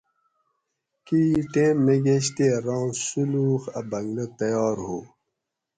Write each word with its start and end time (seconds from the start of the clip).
کئ 1.07 1.29
ٹیم 1.51 1.77
نہ 1.85 1.95
گیش 2.05 2.25
تے 2.35 2.47
ران 2.65 2.87
سُولوخ 3.05 3.63
اۤ 3.79 3.83
بنگلہ 3.89 4.25
تیار 4.37 4.77
ہُو 4.85 4.99